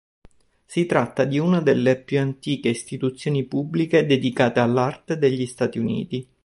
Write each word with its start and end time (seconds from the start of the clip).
Si 0.65 0.87
tratta 0.87 1.25
di 1.25 1.37
una 1.37 1.61
delle 1.61 1.95
più 1.95 2.19
antiche 2.19 2.69
istituzioni 2.69 3.43
pubbliche 3.43 4.03
dedicate 4.07 4.59
all'arte 4.59 5.15
degli 5.19 5.45
Stati 5.45 5.77
Uniti. 5.77 6.27